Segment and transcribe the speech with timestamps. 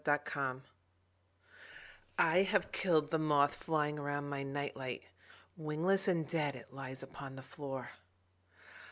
[0.07, 0.61] Moth Terror
[2.17, 5.03] I HAVE killed the moth flying around my night light;
[5.57, 7.87] wingless and dead it lies upon the floor.